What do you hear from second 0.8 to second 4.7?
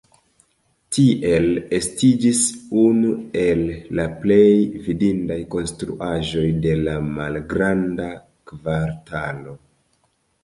Tiel estiĝis unu el la plej